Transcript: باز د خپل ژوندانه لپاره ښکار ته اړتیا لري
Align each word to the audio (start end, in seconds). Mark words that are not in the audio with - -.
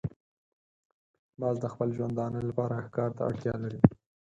باز 1.39 1.55
د 1.61 1.65
خپل 1.73 1.89
ژوندانه 1.97 2.39
لپاره 2.49 2.83
ښکار 2.87 3.09
ته 3.17 3.21
اړتیا 3.29 3.55
لري 3.63 3.81